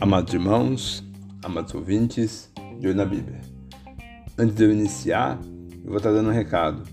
Amados 0.00 0.32
irmãos, 0.32 1.04
amados 1.44 1.74
ouvintes, 1.74 2.50
de 2.78 2.86
Olho 2.86 2.96
na 2.96 3.04
Bíblia. 3.04 3.38
Antes 4.38 4.56
de 4.56 4.64
eu 4.64 4.72
iniciar, 4.72 5.38
eu 5.84 5.88
vou 5.88 5.98
estar 5.98 6.10
dando 6.10 6.30
um 6.30 6.32
recado. 6.32 6.84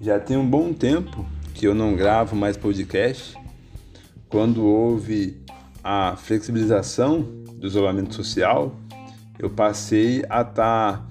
Já 0.00 0.20
tem 0.20 0.36
um 0.36 0.48
bom 0.48 0.72
tempo 0.72 1.26
que 1.54 1.66
eu 1.66 1.74
não 1.74 1.96
gravo 1.96 2.36
mais 2.36 2.56
podcast. 2.56 3.36
Quando 4.28 4.64
houve 4.64 5.42
a 5.82 6.14
flexibilização 6.14 7.22
do 7.56 7.66
isolamento 7.66 8.14
social, 8.14 8.76
eu 9.40 9.50
passei 9.50 10.24
a 10.30 10.42
estar 10.42 11.04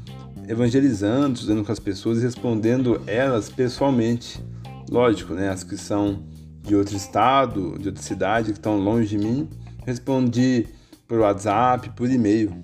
evangelizando, 0.48 1.34
estudando 1.34 1.66
com 1.66 1.72
as 1.74 1.80
pessoas 1.80 2.20
e 2.20 2.22
respondendo 2.22 3.02
elas 3.06 3.50
pessoalmente. 3.50 4.42
Lógico, 4.90 5.34
né? 5.34 5.50
As 5.50 5.66
que 5.66 5.76
são 5.76 6.24
de 6.64 6.78
outro 6.78 6.96
estado, 6.96 7.78
de 7.78 7.90
outra 7.90 8.02
cidade, 8.02 8.54
que 8.54 8.58
estão 8.58 8.80
longe 8.80 9.10
de 9.10 9.18
mim, 9.18 9.50
respondi 9.86 10.80
por 11.12 11.20
WhatsApp, 11.20 11.90
por 11.90 12.10
e-mail. 12.10 12.64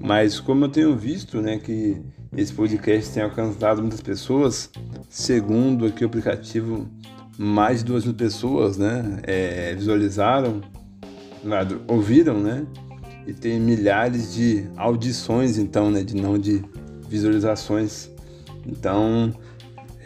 Mas 0.00 0.38
como 0.38 0.66
eu 0.66 0.68
tenho 0.68 0.96
visto, 0.96 1.42
né, 1.42 1.58
que 1.58 2.00
esse 2.36 2.52
podcast 2.52 3.12
tem 3.12 3.24
alcançado 3.24 3.80
muitas 3.80 4.00
pessoas, 4.00 4.70
segundo 5.08 5.84
aqui 5.84 6.04
o 6.04 6.06
aplicativo, 6.06 6.88
mais 7.36 7.80
de 7.80 7.86
duas 7.86 8.04
mil 8.04 8.14
pessoas, 8.14 8.78
né, 8.78 9.18
é, 9.24 9.74
visualizaram, 9.74 10.60
ouviram, 11.88 12.38
né, 12.38 12.64
e 13.26 13.32
tem 13.32 13.58
milhares 13.58 14.32
de 14.32 14.68
audições, 14.76 15.58
então, 15.58 15.90
né, 15.90 16.04
de 16.04 16.14
não 16.14 16.38
de 16.38 16.64
visualizações. 17.08 18.08
Então, 18.64 19.34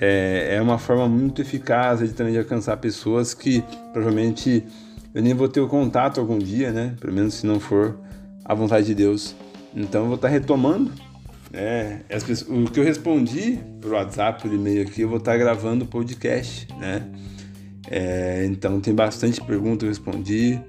é, 0.00 0.54
é 0.56 0.62
uma 0.62 0.78
forma 0.78 1.06
muito 1.06 1.42
eficaz 1.42 2.00
de 2.00 2.14
também 2.14 2.32
de 2.32 2.38
alcançar 2.38 2.78
pessoas 2.78 3.34
que 3.34 3.62
provavelmente 3.92 4.64
eu 5.14 5.22
nem 5.22 5.32
vou 5.32 5.48
ter 5.48 5.60
o 5.60 5.68
contato 5.68 6.20
algum 6.20 6.38
dia, 6.38 6.72
né? 6.72 6.94
Pelo 7.00 7.12
menos 7.12 7.34
se 7.34 7.46
não 7.46 7.60
for 7.60 7.96
a 8.44 8.54
vontade 8.54 8.86
de 8.86 8.94
Deus. 8.94 9.34
Então 9.74 10.02
eu 10.02 10.06
vou 10.08 10.16
estar 10.16 10.28
retomando 10.28 10.92
né? 11.54 12.00
Pessoas, 12.08 12.42
o 12.42 12.64
que 12.64 12.80
eu 12.80 12.84
respondi 12.84 13.60
por 13.80 13.92
WhatsApp, 13.92 14.42
por 14.42 14.52
e-mail 14.52 14.82
aqui, 14.82 15.02
eu 15.02 15.08
vou 15.08 15.18
estar 15.18 15.38
gravando 15.38 15.84
o 15.84 15.88
podcast, 15.88 16.66
né? 16.78 17.08
É, 17.88 18.44
então 18.46 18.80
tem 18.80 18.92
bastante 18.92 19.40
pergunta 19.40 19.84
eu 19.84 19.88
respondi. 19.88 20.60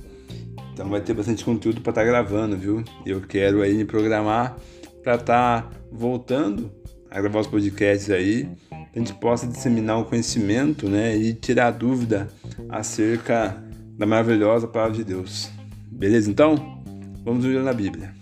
Então 0.74 0.88
vai 0.90 1.02
ter 1.02 1.14
bastante 1.14 1.44
conteúdo 1.44 1.82
para 1.82 1.90
estar 1.90 2.04
gravando, 2.04 2.56
viu? 2.56 2.84
Eu 3.06 3.22
quero 3.22 3.64
aí 3.64 3.74
me 3.74 3.86
programar 3.86 4.56
para 5.02 5.16
estar 5.16 5.72
voltando 5.92 6.72
a 7.10 7.20
gravar 7.20 7.40
os 7.40 7.48
podcasts 7.48 8.10
aí, 8.10 8.48
a 8.72 9.00
gente 9.00 9.14
possa 9.14 9.48
disseminar 9.48 10.00
o 10.00 10.06
conhecimento, 10.06 10.90
né, 10.90 11.16
e 11.16 11.34
tirar 11.34 11.72
dúvida 11.72 12.28
acerca 12.68 13.64
da 13.98 14.06
maravilhosa 14.06 14.68
palavra 14.68 14.96
de 14.96 15.04
Deus. 15.04 15.50
Beleza? 15.92 16.30
Então, 16.30 16.84
vamos 17.24 17.46
ver 17.46 17.62
na 17.62 17.74
Bíblia. 17.74 18.14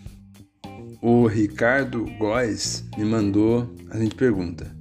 O 1.01 1.27
Ricardo 1.27 2.05
Góes 2.17 2.85
me 2.97 3.03
mandou 3.03 3.73
a 3.89 3.97
gente 3.97 4.15
pergunta: 4.15 4.75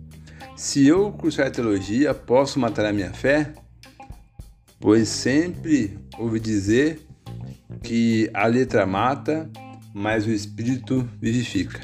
Se 0.57 0.87
eu 0.87 1.11
cursar 1.13 1.51
teologia, 1.51 2.15
posso 2.15 2.61
matar 2.61 2.87
a 2.87 2.93
minha 2.93 3.13
fé? 3.13 3.53
Pois 4.79 5.09
sempre 5.09 5.99
ouvi 6.19 6.41
dizer 6.41 7.01
que 7.83 8.31
a 8.35 8.47
letra 8.47 8.87
mata, 8.87 9.51
mas 9.95 10.27
o 10.27 10.31
espírito 10.31 11.09
vivifica. 11.21 11.81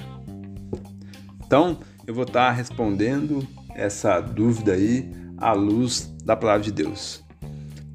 Então, 1.45 1.79
eu 2.07 2.15
vou 2.15 2.25
estar 2.25 2.51
respondendo 2.51 3.47
essa 3.75 4.21
dúvida 4.21 4.73
aí 4.73 5.11
à 5.37 5.53
luz 5.53 6.13
da 6.25 6.37
palavra 6.37 6.63
de 6.63 6.73
Deus. 6.73 7.25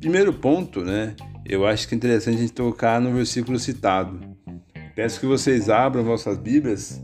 Primeiro 0.03 0.33
ponto, 0.33 0.81
né? 0.81 1.15
Eu 1.45 1.65
acho 1.65 1.87
que 1.87 1.95
é 1.95 1.97
interessante 1.97 2.35
a 2.35 2.41
gente 2.41 2.51
tocar 2.51 2.99
no 2.99 3.13
versículo 3.13 3.57
citado. 3.57 4.19
Peço 4.93 5.17
que 5.17 5.25
vocês 5.25 5.69
abram 5.69 6.03
vossas 6.03 6.37
Bíblias 6.37 7.01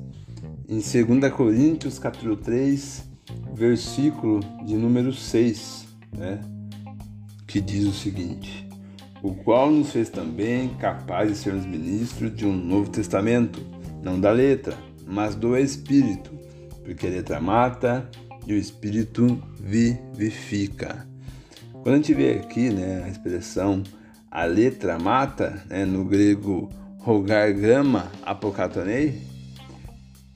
em 0.68 0.82
2 0.82 1.32
Coríntios, 1.32 1.98
capítulo 1.98 2.36
3, 2.36 3.02
versículo 3.54 4.42
de 4.66 4.76
número 4.76 5.14
6, 5.14 5.88
né? 6.12 6.42
Que 7.48 7.62
diz 7.62 7.86
o 7.86 7.94
seguinte: 7.94 8.68
O 9.24 9.34
qual 9.34 9.72
nos 9.72 9.94
fez 9.94 10.10
também 10.10 10.68
capazes 10.76 11.38
de 11.38 11.44
sermos 11.46 11.66
ministros 11.66 12.36
de 12.36 12.46
um 12.46 12.54
novo 12.54 12.90
testamento, 12.90 13.66
não 14.04 14.20
da 14.20 14.32
letra, 14.34 14.76
mas 15.08 15.36
do 15.36 15.56
Espírito, 15.56 16.32
porque 16.84 17.08
a 17.08 17.12
letra 17.12 17.40
mata 17.40 18.10
e 18.46 18.52
o 18.52 18.58
Espírito 18.58 19.42
vivifica. 19.58 21.08
Quando 21.82 21.96
a 21.96 21.98
gente 21.98 22.14
vê 22.14 22.34
aqui 22.34 22.70
né, 22.70 23.04
a 23.06 23.10
expressão 23.10 23.84
a 24.30 24.46
letra 24.46 25.00
mata, 25.00 25.64
né, 25.70 25.86
no 25.86 26.06
grego 26.06 26.70
rogar 27.00 27.54
grama 27.54 28.12
apokatonei, 28.24 29.22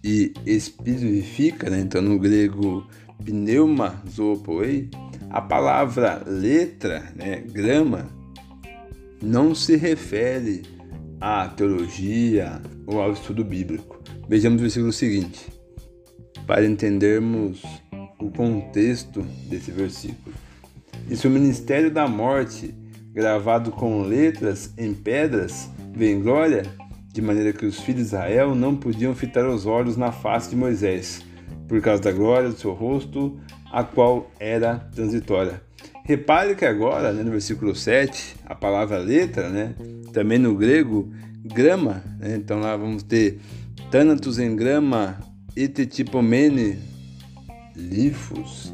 e 0.03 0.33
espírito 0.45 1.01
vivifica, 1.01 1.69
né, 1.69 1.79
então 1.79 2.01
no 2.01 2.17
grego 2.17 2.85
pneuma 3.23 4.01
zoopoei, 4.09 4.89
a 5.29 5.41
palavra 5.41 6.23
letra, 6.25 7.11
né, 7.15 7.37
grama, 7.41 8.09
não 9.21 9.55
se 9.55 9.75
refere 9.75 10.63
à 11.21 11.47
teologia 11.47 12.61
ou 12.85 13.01
ao 13.01 13.13
estudo 13.13 13.43
bíblico. 13.43 14.01
Vejamos 14.27 14.59
o 14.59 14.63
versículo 14.63 14.91
seguinte, 14.91 15.47
para 16.45 16.65
entendermos 16.65 17.61
o 18.19 18.29
contexto 18.31 19.21
desse 19.49 19.71
versículo. 19.71 20.35
E 21.09 21.15
se 21.15 21.27
o 21.27 21.31
ministério 21.31 21.91
da 21.91 22.07
morte, 22.07 22.73
gravado 23.13 23.71
com 23.71 24.01
letras 24.01 24.73
em 24.77 24.93
pedras, 24.93 25.69
vem 25.95 26.21
glória, 26.21 26.63
de 27.11 27.21
maneira 27.21 27.53
que 27.53 27.65
os 27.65 27.79
filhos 27.79 28.01
de 28.01 28.07
Israel 28.07 28.55
não 28.55 28.75
podiam 28.75 29.13
fitar 29.13 29.47
os 29.47 29.65
olhos 29.65 29.95
na 29.95 30.11
face 30.11 30.49
de 30.49 30.55
Moisés, 30.55 31.21
por 31.67 31.79
causa 31.81 32.01
da 32.01 32.11
glória 32.11 32.49
do 32.49 32.57
seu 32.57 32.73
rosto, 32.73 33.37
a 33.71 33.83
qual 33.83 34.31
era 34.39 34.79
transitória. 34.95 35.61
Repare 36.05 36.55
que 36.55 36.65
agora, 36.65 37.13
né, 37.13 37.23
no 37.23 37.31
versículo 37.31 37.75
7, 37.75 38.35
a 38.45 38.55
palavra 38.55 38.97
letra, 38.97 39.49
né, 39.49 39.75
também 40.11 40.37
no 40.37 40.55
grego, 40.55 41.11
grama, 41.43 42.03
né, 42.19 42.35
então 42.35 42.59
lá 42.59 42.75
vamos 42.75 43.03
ter 43.03 43.39
Thanatos 43.91 44.39
em 44.39 44.55
grama, 44.55 45.19
etetipomene, 45.55 46.79
lifos, 47.75 48.73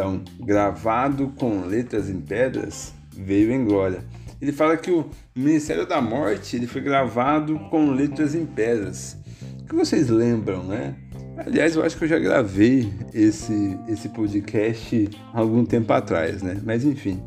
então, 0.00 0.24
gravado 0.40 1.28
com 1.36 1.60
letras 1.66 2.08
em 2.08 2.22
pedras, 2.22 2.94
veio 3.14 3.52
em 3.52 3.66
glória. 3.66 4.02
Ele 4.40 4.50
fala 4.50 4.74
que 4.74 4.90
o 4.90 5.04
Ministério 5.36 5.86
da 5.86 6.00
Morte 6.00 6.56
ele 6.56 6.66
foi 6.66 6.80
gravado 6.80 7.58
com 7.68 7.90
letras 7.90 8.34
em 8.34 8.46
pedras. 8.46 9.18
O 9.60 9.64
que 9.66 9.74
vocês 9.74 10.08
lembram, 10.08 10.64
né? 10.64 10.94
Aliás, 11.36 11.76
eu 11.76 11.84
acho 11.84 11.98
que 11.98 12.04
eu 12.04 12.08
já 12.08 12.18
gravei 12.18 12.90
esse, 13.12 13.78
esse 13.88 14.08
podcast 14.08 15.10
algum 15.34 15.66
tempo 15.66 15.92
atrás, 15.92 16.40
né? 16.40 16.58
Mas 16.64 16.82
enfim. 16.82 17.22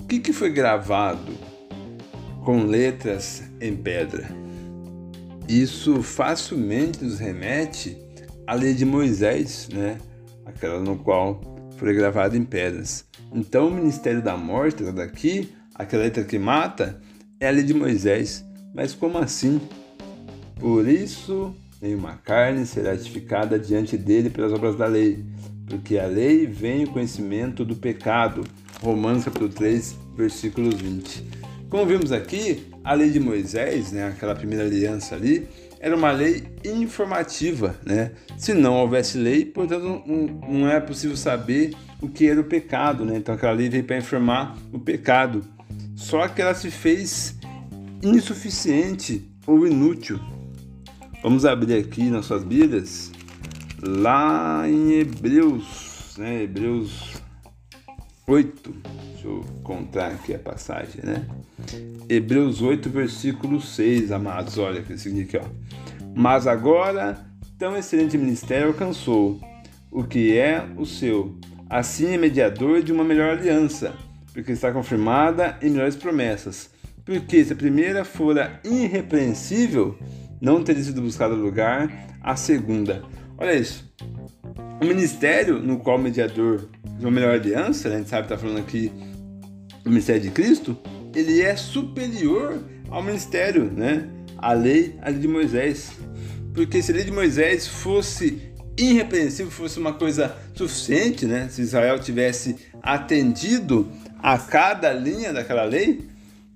O 0.00 0.04
que, 0.08 0.18
que 0.18 0.32
foi 0.32 0.50
gravado 0.50 1.32
com 2.44 2.64
letras 2.64 3.44
em 3.60 3.76
pedra? 3.76 4.28
Isso 5.48 6.02
facilmente 6.02 7.04
nos 7.04 7.20
remete 7.20 7.96
à 8.44 8.54
lei 8.54 8.74
de 8.74 8.84
Moisés, 8.84 9.68
né? 9.72 9.98
Aquela 10.44 10.80
no 10.80 10.96
qual 10.96 11.51
foi 11.82 11.94
gravado 11.94 12.36
em 12.36 12.44
pedras. 12.44 13.04
Então, 13.34 13.66
o 13.66 13.70
ministério 13.74 14.22
da 14.22 14.36
morte, 14.36 14.84
daqui, 14.84 15.52
aquela 15.74 16.04
letra 16.04 16.22
que 16.22 16.38
mata, 16.38 17.00
é 17.40 17.48
a 17.48 17.50
lei 17.50 17.64
de 17.64 17.74
Moisés. 17.74 18.44
Mas 18.72 18.94
como 18.94 19.18
assim? 19.18 19.60
Por 20.60 20.86
isso, 20.86 21.52
nenhuma 21.80 22.12
carne 22.18 22.64
será 22.66 22.94
edificada 22.94 23.58
diante 23.58 23.96
dele 23.96 24.30
pelas 24.30 24.52
obras 24.52 24.76
da 24.76 24.86
lei, 24.86 25.24
porque 25.66 25.98
a 25.98 26.06
lei 26.06 26.46
vem 26.46 26.84
o 26.84 26.90
conhecimento 26.90 27.64
do 27.64 27.74
pecado. 27.74 28.44
Romanos 28.80 29.24
capítulo 29.24 29.50
3, 29.50 29.96
versículos 30.16 30.76
20. 30.76 31.24
Como 31.68 31.84
vimos 31.84 32.12
aqui, 32.12 32.68
a 32.84 32.94
lei 32.94 33.10
de 33.10 33.18
Moisés, 33.18 33.90
né, 33.90 34.06
aquela 34.06 34.36
primeira 34.36 34.62
aliança 34.62 35.16
ali, 35.16 35.48
era 35.82 35.96
uma 35.96 36.12
lei 36.12 36.44
informativa, 36.64 37.74
né? 37.84 38.12
Se 38.38 38.54
não 38.54 38.74
houvesse 38.74 39.18
lei, 39.18 39.44
portanto, 39.44 39.82
não, 40.06 40.26
não 40.48 40.68
é 40.68 40.78
possível 40.78 41.16
saber 41.16 41.74
o 42.00 42.08
que 42.08 42.28
era 42.28 42.40
o 42.40 42.44
pecado, 42.44 43.04
né? 43.04 43.16
Então, 43.16 43.34
aquela 43.34 43.52
lei 43.52 43.68
veio 43.68 43.82
para 43.82 43.98
informar 43.98 44.56
o 44.72 44.78
pecado. 44.78 45.44
Só 45.96 46.28
que 46.28 46.40
ela 46.40 46.54
se 46.54 46.70
fez 46.70 47.36
insuficiente 48.00 49.28
ou 49.44 49.66
inútil. 49.66 50.20
Vamos 51.20 51.44
abrir 51.44 51.74
aqui 51.74 52.04
nas 52.10 52.26
suas 52.26 52.44
Bíblias, 52.44 53.10
lá 53.82 54.62
em 54.68 54.92
Hebreus, 54.92 56.14
né? 56.16 56.44
Hebreus 56.44 57.21
8. 58.26 58.74
Deixa 59.12 59.26
eu 59.26 59.44
encontrar 59.60 60.12
aqui 60.12 60.34
a 60.34 60.38
passagem, 60.38 61.02
né? 61.04 61.26
Hebreus 62.08 62.62
8, 62.62 62.88
versículo 62.88 63.60
6, 63.60 64.12
amados. 64.12 64.58
Olha 64.58 64.82
que 64.82 64.96
significa, 64.96 65.42
ó. 65.44 65.48
Mas 66.14 66.46
agora, 66.46 67.24
tão 67.58 67.76
excelente 67.76 68.18
ministério 68.18 68.68
alcançou, 68.68 69.40
o 69.90 70.04
que 70.04 70.36
é 70.36 70.64
o 70.76 70.84
seu. 70.84 71.36
Assim 71.68 72.08
é 72.08 72.18
mediador 72.18 72.82
de 72.82 72.92
uma 72.92 73.04
melhor 73.04 73.38
aliança, 73.38 73.94
porque 74.32 74.52
está 74.52 74.72
confirmada 74.72 75.58
em 75.62 75.70
melhores 75.70 75.96
promessas, 75.96 76.70
Porque 77.04 77.44
se 77.44 77.52
a 77.52 77.56
primeira 77.56 78.04
fora 78.04 78.60
irrepreensível, 78.64 79.98
não 80.40 80.62
teria 80.62 80.84
sido 80.84 81.02
buscado 81.02 81.34
lugar 81.34 81.90
a 82.20 82.36
segunda. 82.36 83.02
Olha 83.36 83.54
isso. 83.54 83.92
O 84.80 84.84
ministério 84.84 85.58
no 85.58 85.78
qual 85.78 85.96
o 85.96 86.02
mediador 86.02 86.68
uma 87.00 87.10
melhor 87.10 87.34
aliança, 87.34 87.88
né, 87.88 87.96
a 87.96 87.98
gente 87.98 88.10
sabe 88.10 88.26
que 88.26 88.34
está 88.34 88.38
falando 88.44 88.60
aqui 88.60 88.92
do 89.82 89.90
ministério 89.90 90.22
de 90.22 90.30
Cristo, 90.30 90.76
ele 91.14 91.40
é 91.40 91.56
superior 91.56 92.62
ao 92.88 93.02
ministério, 93.02 93.64
né? 93.64 94.08
A 94.38 94.52
lei, 94.52 94.96
a 95.02 95.08
lei 95.10 95.18
de 95.18 95.28
Moisés. 95.28 95.92
Porque 96.54 96.82
se 96.82 96.92
a 96.92 96.94
lei 96.94 97.04
de 97.04 97.10
Moisés 97.10 97.66
fosse 97.66 98.52
irrepreensível, 98.76 99.50
fosse 99.50 99.78
uma 99.78 99.92
coisa 99.92 100.36
suficiente, 100.54 101.26
né? 101.26 101.48
Se 101.50 101.62
Israel 101.62 101.98
tivesse 101.98 102.56
atendido 102.82 103.88
a 104.18 104.38
cada 104.38 104.92
linha 104.92 105.32
daquela 105.32 105.64
lei, 105.64 106.02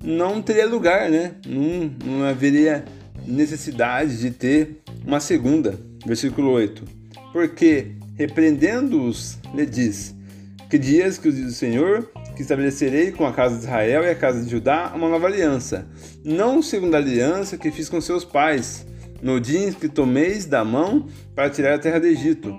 não 0.03 0.41
teria 0.41 0.67
lugar, 0.67 1.11
né? 1.11 1.33
Não, 1.47 1.91
não 2.05 2.25
haveria 2.25 2.85
necessidade 3.27 4.19
de 4.19 4.31
ter 4.31 4.81
uma 5.05 5.21
segunda. 5.21 5.79
Versículo 6.05 6.51
8. 6.51 6.85
Porque, 7.33 7.93
repreendendo-os, 8.17 9.39
lhe 9.55 9.67
diz: 9.67 10.15
Que 10.69 10.79
dias 10.79 11.17
que 11.17 11.31
diz 11.31 11.53
o 11.53 11.55
Senhor 11.55 12.11
que 12.35 12.43
estabelecerei 12.43 13.13
com 13.13 13.25
a 13.25 13.33
casa 13.33 13.57
de 13.57 13.63
Israel 13.63 14.03
e 14.05 14.11
a 14.11 14.15
casa 14.15 14.43
de 14.43 14.51
Judá 14.51 14.93
uma 14.95 15.09
nova 15.09 15.27
aliança, 15.27 15.87
não 16.25 16.61
segundo 16.61 16.95
a 16.95 16.99
aliança 16.99 17.57
que 17.57 17.71
fiz 17.71 17.89
com 17.89 18.01
seus 18.01 18.25
pais, 18.25 18.87
no 19.23 19.41
dia 19.41 19.69
em 19.69 19.73
que 19.73 19.89
tomeis 19.89 20.45
da 20.45 20.65
mão 20.65 21.07
para 21.35 21.49
tirar 21.49 21.75
a 21.75 21.79
terra 21.79 21.99
do 21.99 22.07
Egito. 22.07 22.59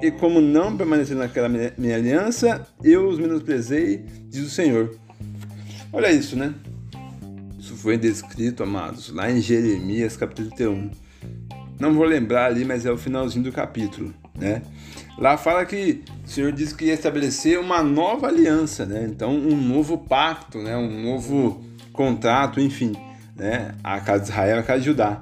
E 0.00 0.10
como 0.10 0.40
não 0.40 0.76
permaneceram 0.76 1.20
naquela 1.20 1.48
minha 1.48 1.96
aliança, 1.96 2.66
eu 2.82 3.08
os 3.08 3.18
menosprezei, 3.18 4.04
diz 4.28 4.46
o 4.46 4.50
Senhor. 4.50 4.96
Olha 5.92 6.10
isso, 6.10 6.36
né? 6.36 6.54
Isso 7.58 7.74
foi 7.76 7.98
descrito, 7.98 8.62
amados, 8.62 9.10
lá 9.12 9.30
em 9.30 9.40
Jeremias 9.40 10.16
capítulo 10.16 10.48
31. 10.50 10.90
Não 11.78 11.92
vou 11.92 12.04
lembrar 12.04 12.46
ali, 12.46 12.64
mas 12.64 12.86
é 12.86 12.90
o 12.90 12.96
finalzinho 12.96 13.44
do 13.44 13.52
capítulo, 13.52 14.14
né? 14.38 14.62
Lá 15.18 15.36
fala 15.36 15.64
que 15.64 16.02
o 16.24 16.28
Senhor 16.28 16.52
disse 16.52 16.74
que 16.74 16.86
ia 16.86 16.94
estabelecer 16.94 17.58
uma 17.58 17.82
nova 17.82 18.28
aliança, 18.28 18.86
né? 18.86 19.04
Então, 19.08 19.32
um 19.34 19.56
novo 19.56 19.98
pacto, 19.98 20.58
né? 20.58 20.76
Um 20.76 21.02
novo 21.02 21.64
contrato, 21.92 22.60
enfim, 22.60 22.92
né? 23.34 23.74
A 23.82 24.00
casa 24.00 24.24
de 24.24 24.30
Israel, 24.30 24.58
a 24.60 24.62
casa 24.62 24.78
de 24.80 24.86
Judá. 24.86 25.18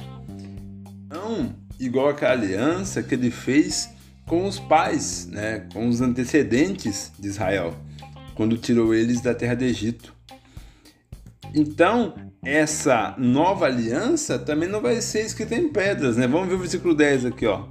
Não 1.09 1.55
igual 1.79 2.09
aquela 2.09 2.33
aliança 2.33 3.03
que 3.03 3.15
ele 3.15 3.31
fez 3.31 3.91
com 4.27 4.47
os 4.47 4.59
pais, 4.59 5.27
né? 5.27 5.67
Com 5.73 5.89
os 5.89 6.01
antecedentes 6.01 7.13
de 7.19 7.29
Israel, 7.29 7.75
quando 8.35 8.59
tirou 8.59 8.95
eles 8.95 9.21
da 9.21 9.35
terra 9.35 9.55
do 9.55 9.65
Egito. 9.65 10.15
Então, 11.55 12.15
essa 12.45 13.15
nova 13.17 13.65
aliança 13.67 14.39
também 14.39 14.69
não 14.69 14.83
vai 14.83 15.01
ser 15.01 15.25
escrita 15.25 15.55
em 15.55 15.69
pedras, 15.69 16.17
né? 16.17 16.27
Vamos 16.27 16.49
ver 16.49 16.55
o 16.55 16.59
versículo 16.59 16.95
10 16.95 17.27
aqui, 17.27 17.47
ó. 17.47 17.65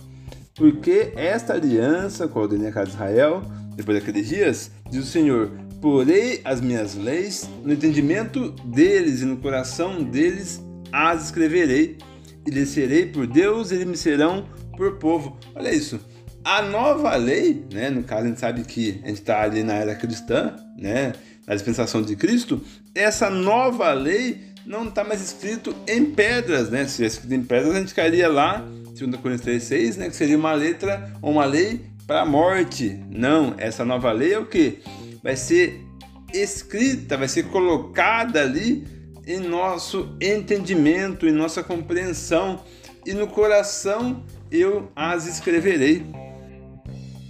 Porque 0.55 1.11
esta 1.15 1.53
aliança 1.53 2.27
com 2.27 2.39
a 2.39 2.43
ordenei 2.43 2.69
a 2.69 2.71
casa 2.71 2.87
de 2.87 2.93
Israel, 2.93 3.41
depois 3.75 3.99
daqueles 3.99 4.27
dias, 4.27 4.71
diz 4.89 5.03
o 5.03 5.07
Senhor: 5.07 5.51
porei 5.81 6.39
as 6.45 6.61
minhas 6.61 6.95
leis 6.95 7.49
no 7.63 7.73
entendimento 7.73 8.51
deles 8.63 9.21
e 9.21 9.25
no 9.25 9.37
coração 9.37 10.01
deles 10.01 10.61
as 10.91 11.25
escreverei, 11.25 11.97
e 12.47 12.49
lhes 12.49 12.69
serei 12.69 13.05
por 13.05 13.27
Deus, 13.27 13.71
e 13.71 13.75
eles 13.75 13.85
me 13.85 13.97
serão 13.97 14.47
por 14.77 14.97
povo. 14.97 15.37
Olha 15.53 15.73
isso. 15.73 15.99
A 16.43 16.61
nova 16.61 17.15
lei, 17.15 17.65
né, 17.73 17.89
no 17.89 18.03
caso 18.03 18.25
a 18.25 18.27
gente 18.27 18.39
sabe 18.39 18.63
que 18.63 19.01
a 19.03 19.07
gente 19.07 19.19
está 19.19 19.41
ali 19.41 19.63
na 19.63 19.73
era 19.73 19.95
cristã, 19.95 20.55
né, 20.77 21.13
na 21.45 21.53
dispensação 21.53 22.01
de 22.01 22.15
Cristo, 22.15 22.61
essa 22.93 23.29
nova 23.29 23.91
lei 23.93 24.54
não 24.65 24.87
está 24.87 25.03
mais 25.03 25.21
escrito 25.21 25.75
em 25.87 26.05
pedras, 26.05 26.69
né? 26.69 26.85
Se 26.87 26.97
tivesse 26.97 27.17
escrito 27.17 27.33
em 27.33 27.43
pedras, 27.43 27.75
a 27.75 27.79
gente 27.79 27.93
cairia 27.93 28.27
lá 28.27 28.65
2 28.97 29.15
Coríntios 29.17 29.69
3,6, 29.69 29.97
né, 29.97 30.09
que 30.09 30.15
seria 30.15 30.37
uma 30.37 30.53
letra 30.53 31.13
ou 31.21 31.33
uma 31.33 31.45
lei 31.45 31.81
para 32.07 32.21
a 32.21 32.25
morte. 32.25 32.99
Não, 33.09 33.53
essa 33.57 33.83
nova 33.83 34.11
lei 34.11 34.33
é 34.33 34.39
o 34.39 34.45
que? 34.45 34.79
Vai 35.21 35.35
ser 35.35 35.81
escrita, 36.33 37.17
vai 37.17 37.27
ser 37.27 37.43
colocada 37.49 38.41
ali 38.41 38.87
em 39.27 39.39
nosso 39.39 40.15
entendimento, 40.21 41.27
em 41.27 41.31
nossa 41.31 41.63
compreensão, 41.63 42.63
e 43.05 43.13
no 43.13 43.27
coração 43.27 44.23
eu 44.51 44.91
as 44.95 45.27
escreverei. 45.27 46.05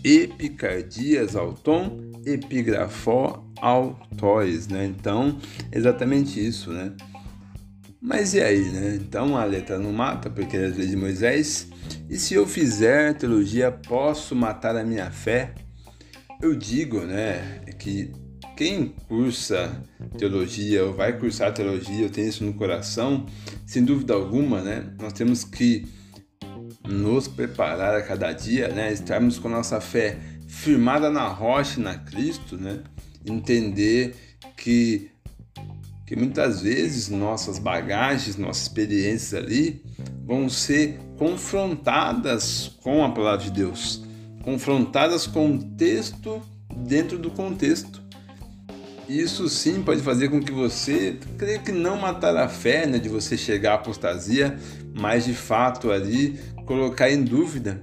Epicardias 0.04 1.36
ao 1.36 1.54
tom, 1.54 1.98
epigrafó 2.26 3.44
ao 3.60 4.00
tois, 4.18 4.68
né? 4.68 4.86
Então, 4.86 5.38
exatamente 5.72 6.46
isso, 6.46 6.72
né? 6.72 6.94
Mas 8.06 8.36
e 8.36 8.40
aí, 8.40 8.62
né? 8.70 9.00
Então 9.02 9.36
a 9.36 9.44
letra 9.44 9.80
não 9.80 9.92
mata, 9.92 10.30
porque 10.30 10.56
é 10.56 10.68
a 10.68 10.70
lei 10.70 10.86
de 10.86 10.96
Moisés. 10.96 11.68
E 12.08 12.18
se 12.18 12.36
eu 12.36 12.46
fizer 12.46 13.16
teologia, 13.16 13.72
posso 13.72 14.36
matar 14.36 14.76
a 14.76 14.84
minha 14.84 15.10
fé? 15.10 15.56
Eu 16.40 16.56
digo, 16.56 17.00
né, 17.00 17.62
que 17.80 18.12
quem 18.56 18.90
cursa 19.08 19.82
teologia 20.20 20.86
ou 20.86 20.94
vai 20.94 21.18
cursar 21.18 21.52
teologia, 21.52 22.04
eu 22.04 22.10
tenho 22.12 22.30
isso 22.30 22.44
no 22.44 22.54
coração, 22.54 23.26
sem 23.66 23.84
dúvida 23.84 24.14
alguma, 24.14 24.62
né? 24.62 24.94
Nós 25.02 25.12
temos 25.12 25.44
que 25.44 25.88
nos 26.88 27.28
preparar 27.28 27.96
a 27.96 28.04
cada 28.04 28.32
dia, 28.34 28.68
né? 28.68 28.94
Estarmos 28.94 29.40
com 29.40 29.50
nossa 29.50 29.82
fé 29.82 30.20
firmada 30.48 31.10
na 31.10 31.28
rocha, 31.28 31.82
na 31.82 31.98
Cristo, 31.98 32.56
né? 32.56 32.84
Entender 33.26 34.14
que 34.56 35.10
que 36.06 36.16
muitas 36.16 36.62
vezes 36.62 37.10
nossas 37.10 37.58
bagagens, 37.58 38.38
nossas 38.38 38.64
experiências 38.64 39.34
ali 39.34 39.84
vão 40.24 40.48
ser 40.48 41.00
confrontadas 41.18 42.72
com 42.84 43.04
a 43.04 43.12
palavra 43.12 43.46
de 43.46 43.52
Deus, 43.52 44.04
confrontadas 44.44 45.26
com 45.26 45.56
o 45.56 45.64
texto 45.76 46.42
dentro 46.76 47.18
do 47.18 47.32
contexto. 47.32 48.04
Isso 49.10 49.48
sim 49.50 49.84
pode 49.84 50.02
fazer 50.02 50.30
com 50.30 50.40
que 50.40 50.52
você, 50.52 51.18
creio 51.38 51.62
que 51.62 51.72
não 51.72 51.98
matar 51.98 52.36
a 52.36 52.48
fé 52.48 52.88
né, 52.88 52.98
de 52.98 53.10
você 53.10 53.38
chegar 53.38 53.74
à 53.74 53.76
apostasia, 53.76 54.58
mas 54.96 55.26
de 55.26 55.34
fato 55.34 55.92
ali 55.92 56.40
colocar 56.66 57.10
em 57.12 57.24
dúvida, 57.24 57.82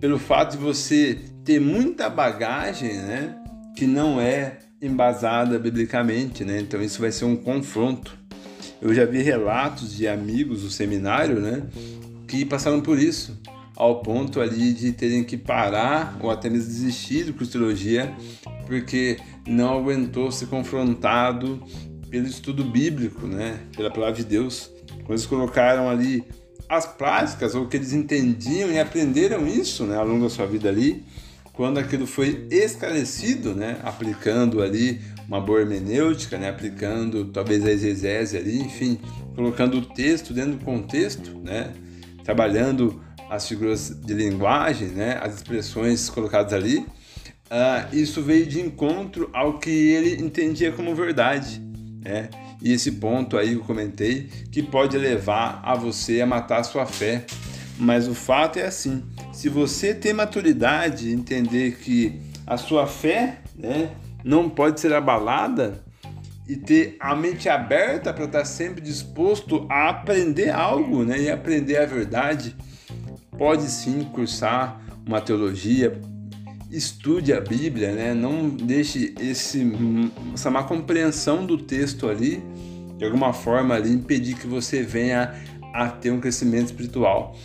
pelo 0.00 0.18
fato 0.18 0.52
de 0.52 0.58
você 0.58 1.18
ter 1.44 1.60
muita 1.60 2.08
bagagem 2.08 2.94
né, 2.94 3.36
que 3.76 3.84
não 3.84 4.20
é 4.20 4.58
embasada 4.80 5.58
biblicamente, 5.58 6.44
né? 6.44 6.60
Então 6.60 6.80
isso 6.82 7.00
vai 7.00 7.10
ser 7.10 7.24
um 7.24 7.36
confronto. 7.36 8.16
Eu 8.80 8.94
já 8.94 9.04
vi 9.04 9.22
relatos 9.22 9.96
de 9.96 10.06
amigos 10.06 10.62
do 10.62 10.70
seminário, 10.70 11.40
né, 11.40 11.64
que 12.28 12.44
passaram 12.44 12.80
por 12.80 12.96
isso, 12.96 13.36
ao 13.74 14.02
ponto 14.02 14.40
ali 14.40 14.72
de 14.72 14.92
terem 14.92 15.24
que 15.24 15.36
parar 15.36 16.16
ou 16.20 16.30
até 16.30 16.48
mesmo 16.48 16.68
desistir 16.68 17.24
do 17.24 17.32
cristologia, 17.32 18.14
porque 18.66 19.18
não 19.46 19.78
aguentou 19.78 20.30
ser 20.30 20.46
confrontado 20.46 21.60
pelo 22.08 22.26
estudo 22.26 22.62
bíblico, 22.62 23.26
né, 23.26 23.58
pela 23.76 23.90
palavra 23.90 24.14
de 24.14 24.24
Deus. 24.24 24.70
Quando 24.98 25.10
eles 25.10 25.26
colocaram 25.26 25.88
ali 25.88 26.22
as 26.68 26.86
práticas 26.86 27.56
ou 27.56 27.66
que 27.66 27.76
eles 27.76 27.92
entendiam 27.92 28.70
e 28.70 28.78
aprenderam 28.78 29.44
isso, 29.46 29.84
né, 29.84 29.96
ao 29.96 30.06
longo 30.06 30.22
da 30.22 30.30
sua 30.30 30.46
vida 30.46 30.68
ali, 30.68 31.02
quando 31.58 31.78
aquilo 31.78 32.06
foi 32.06 32.46
esclarecido, 32.52 33.52
né, 33.52 33.80
aplicando 33.82 34.62
ali 34.62 35.00
uma 35.26 35.40
boa 35.40 35.60
hermenêutica, 35.60 36.38
né, 36.38 36.50
aplicando 36.50 37.24
talvez 37.32 37.66
a 37.66 37.72
exegese 37.72 38.36
ali, 38.36 38.60
enfim, 38.60 38.96
colocando 39.34 39.78
o 39.78 39.82
texto 39.82 40.32
dentro 40.32 40.52
do 40.52 40.64
contexto, 40.64 41.36
né, 41.40 41.72
trabalhando 42.22 43.02
as 43.28 43.48
figuras 43.48 43.90
de 43.90 44.14
linguagem, 44.14 44.90
né, 44.90 45.18
as 45.20 45.34
expressões 45.34 46.08
colocadas 46.08 46.52
ali, 46.52 46.78
uh, 46.78 47.92
isso 47.92 48.22
veio 48.22 48.46
de 48.46 48.60
encontro 48.60 49.28
ao 49.34 49.58
que 49.58 49.68
ele 49.68 50.22
entendia 50.22 50.70
como 50.70 50.94
verdade, 50.94 51.60
né, 52.04 52.30
e 52.62 52.72
esse 52.72 52.92
ponto 52.92 53.36
aí 53.36 53.48
que 53.48 53.56
eu 53.56 53.64
comentei 53.64 54.28
que 54.52 54.62
pode 54.62 54.96
levar 54.96 55.60
a 55.64 55.74
você 55.74 56.20
a 56.20 56.26
matar 56.26 56.60
a 56.60 56.64
sua 56.64 56.86
fé, 56.86 57.26
mas 57.78 58.08
o 58.08 58.14
fato 58.14 58.58
é 58.58 58.66
assim, 58.66 59.02
se 59.32 59.48
você 59.48 59.94
tem 59.94 60.12
maturidade, 60.12 61.12
entender 61.12 61.76
que 61.76 62.20
a 62.46 62.56
sua 62.56 62.86
fé 62.86 63.38
né, 63.56 63.90
não 64.24 64.48
pode 64.48 64.80
ser 64.80 64.92
abalada 64.92 65.82
e 66.48 66.56
ter 66.56 66.96
a 66.98 67.14
mente 67.14 67.48
aberta 67.48 68.12
para 68.12 68.24
estar 68.24 68.44
sempre 68.44 68.80
disposto 68.80 69.66
a 69.68 69.90
aprender 69.90 70.50
algo 70.50 71.04
né, 71.04 71.20
e 71.20 71.30
aprender 71.30 71.76
a 71.76 71.86
verdade, 71.86 72.56
pode 73.36 73.70
sim 73.70 74.02
cursar 74.12 74.80
uma 75.06 75.20
teologia, 75.20 76.00
estude 76.70 77.32
a 77.32 77.40
Bíblia, 77.40 77.92
né? 77.92 78.12
não 78.12 78.48
deixe 78.48 79.14
esse, 79.20 79.72
essa 80.34 80.50
má 80.50 80.64
compreensão 80.64 81.46
do 81.46 81.56
texto 81.56 82.08
ali, 82.08 82.42
de 82.96 83.04
alguma 83.04 83.32
forma 83.32 83.74
ali, 83.74 83.92
impedir 83.92 84.34
que 84.34 84.46
você 84.46 84.82
venha 84.82 85.34
a 85.72 85.88
ter 85.88 86.10
um 86.10 86.20
crescimento 86.20 86.66
espiritual. 86.66 87.36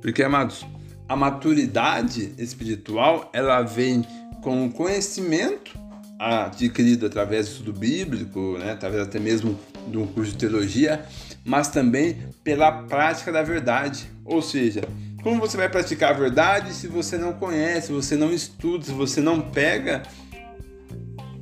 Porque, 0.00 0.22
amados, 0.22 0.64
a 1.08 1.16
maturidade 1.16 2.32
espiritual 2.38 3.30
ela 3.32 3.62
vem 3.62 4.04
com 4.42 4.66
o 4.66 4.72
conhecimento 4.72 5.78
adquirido 6.18 7.06
através 7.06 7.46
do 7.46 7.52
estudo 7.52 7.72
bíblico, 7.72 8.56
né, 8.58 8.72
através 8.72 9.02
até 9.02 9.18
mesmo 9.18 9.58
de 9.88 9.96
um 9.96 10.06
curso 10.06 10.32
de 10.32 10.38
teologia, 10.38 11.04
mas 11.44 11.68
também 11.68 12.18
pela 12.44 12.82
prática 12.84 13.32
da 13.32 13.42
verdade. 13.42 14.10
Ou 14.24 14.42
seja, 14.42 14.82
como 15.22 15.40
você 15.40 15.56
vai 15.56 15.68
praticar 15.68 16.10
a 16.10 16.18
verdade 16.18 16.72
se 16.72 16.86
você 16.86 17.18
não 17.18 17.32
conhece, 17.32 17.88
se 17.88 17.92
você 17.92 18.16
não 18.16 18.32
estuda, 18.32 18.84
se 18.84 18.92
você 18.92 19.20
não 19.20 19.40
pega 19.40 20.02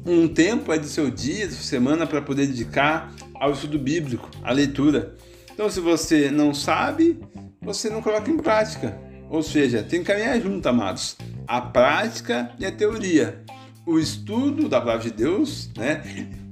um 0.06 0.26
tempo 0.26 0.72
aí 0.72 0.78
do 0.78 0.86
seu 0.86 1.10
dia, 1.10 1.46
da 1.46 1.52
sua 1.52 1.62
semana 1.62 2.06
para 2.06 2.22
poder 2.22 2.46
dedicar 2.46 3.12
ao 3.34 3.52
estudo 3.52 3.78
bíblico, 3.78 4.30
à 4.42 4.52
leitura. 4.52 5.14
Então, 5.52 5.68
se 5.68 5.80
você 5.80 6.30
não 6.30 6.54
sabe, 6.54 7.20
você 7.60 7.90
não 7.90 8.02
coloca 8.02 8.30
em 8.30 8.36
prática. 8.36 8.98
Ou 9.30 9.42
seja, 9.42 9.82
tem 9.82 10.00
que 10.00 10.06
caminhar 10.06 10.40
junto, 10.40 10.66
amados. 10.68 11.16
A 11.46 11.60
prática 11.60 12.50
e 12.58 12.64
a 12.64 12.72
teoria. 12.72 13.42
O 13.86 13.98
estudo 13.98 14.68
da 14.68 14.80
palavra 14.80 15.04
de 15.04 15.16
Deus, 15.16 15.70
né? 15.76 16.02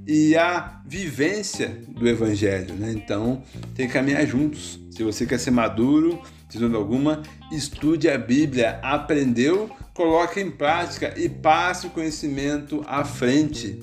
E 0.07 0.35
a 0.37 0.81
vivência 0.85 1.81
do 1.87 2.07
evangelho, 2.07 2.73
né? 2.75 2.91
Então, 2.91 3.41
tem 3.75 3.87
que 3.87 3.93
caminhar 3.93 4.25
juntos. 4.25 4.79
Se 4.91 5.03
você 5.03 5.25
quer 5.25 5.39
ser 5.39 5.51
maduro, 5.51 6.21
dúvida 6.51 6.77
alguma, 6.77 7.21
estude 7.51 8.09
a 8.09 8.17
Bíblia. 8.17 8.79
Aprendeu? 8.81 9.69
Coloque 9.93 10.39
em 10.39 10.51
prática 10.51 11.13
e 11.17 11.27
passe 11.27 11.87
o 11.87 11.89
conhecimento 11.89 12.83
à 12.87 13.03
frente. 13.03 13.79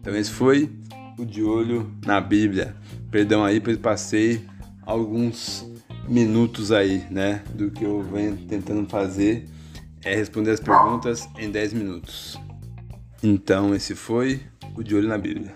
Então, 0.00 0.14
esse 0.16 0.30
foi 0.30 0.70
o 1.18 1.24
de 1.24 1.42
olho 1.42 1.92
na 2.04 2.20
Bíblia. 2.20 2.74
Perdão 3.10 3.44
aí, 3.44 3.60
pois 3.60 3.76
passei 3.76 4.44
alguns 4.84 5.66
minutos 6.12 6.70
aí, 6.70 7.06
né, 7.10 7.42
do 7.54 7.70
que 7.70 7.84
eu 7.84 8.02
venho 8.02 8.36
tentando 8.36 8.86
fazer 8.86 9.48
é 10.04 10.14
responder 10.14 10.50
as 10.50 10.60
perguntas 10.60 11.26
em 11.38 11.50
10 11.50 11.72
minutos. 11.72 12.38
Então, 13.22 13.74
esse 13.74 13.94
foi 13.94 14.42
o 14.76 14.82
de 14.82 14.94
olho 14.94 15.08
na 15.08 15.16
Bíblia. 15.16 15.54